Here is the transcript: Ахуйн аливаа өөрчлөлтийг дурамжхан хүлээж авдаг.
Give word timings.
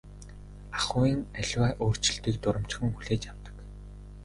Ахуйн 0.77 1.19
аливаа 1.39 1.71
өөрчлөлтийг 1.83 2.35
дурамжхан 2.41 2.89
хүлээж 2.95 3.23
авдаг. 3.31 3.55